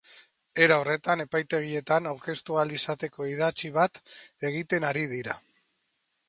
Era 0.67 0.77
horretan, 0.83 1.21
epaitegietan 1.25 2.07
aurkeztu 2.13 2.57
ahal 2.61 2.73
izateko 2.79 3.29
idatzi 3.35 3.71
bat 3.77 4.01
egiten 4.51 4.89
ari 4.93 5.07
dira. 5.15 5.39